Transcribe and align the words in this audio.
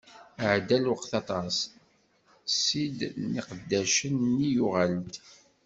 Iɛedda 0.43 0.77
lweqt 0.83 1.11
aṭas, 1.21 1.55
ssid 2.51 2.99
n 3.25 3.29
iqeddacen-nni 3.39 4.49
yuɣal-d. 4.55 5.13